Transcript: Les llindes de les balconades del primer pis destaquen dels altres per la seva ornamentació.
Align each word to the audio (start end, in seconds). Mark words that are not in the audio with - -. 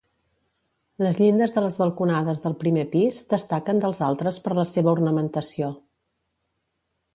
Les 1.07 1.19
llindes 1.23 1.53
de 1.57 1.63
les 1.65 1.77
balconades 1.81 2.41
del 2.47 2.55
primer 2.63 2.87
pis 2.95 3.21
destaquen 3.35 3.83
dels 3.85 4.03
altres 4.09 4.43
per 4.47 4.57
la 4.63 4.67
seva 4.73 4.93
ornamentació. 4.97 5.73